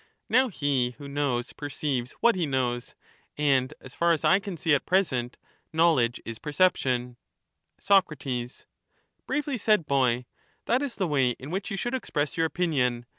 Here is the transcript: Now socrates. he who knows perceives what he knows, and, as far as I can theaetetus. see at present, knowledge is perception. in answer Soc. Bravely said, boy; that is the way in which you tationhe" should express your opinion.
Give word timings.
Now 0.27 0.45
socrates. 0.49 0.59
he 0.61 0.89
who 0.97 1.07
knows 1.09 1.53
perceives 1.53 2.13
what 2.21 2.33
he 2.33 2.47
knows, 2.47 2.95
and, 3.37 3.71
as 3.79 3.93
far 3.93 4.13
as 4.13 4.23
I 4.25 4.39
can 4.39 4.55
theaetetus. 4.55 4.61
see 4.63 4.73
at 4.73 4.85
present, 4.87 5.37
knowledge 5.71 6.19
is 6.25 6.39
perception. 6.39 7.01
in 7.03 7.17
answer 7.77 8.15
Soc. 8.49 8.65
Bravely 9.27 9.59
said, 9.59 9.85
boy; 9.85 10.25
that 10.65 10.81
is 10.81 10.95
the 10.95 11.05
way 11.07 11.35
in 11.37 11.51
which 11.51 11.69
you 11.69 11.77
tationhe" 11.77 11.79
should 11.81 11.93
express 11.93 12.35
your 12.35 12.47
opinion. 12.47 13.05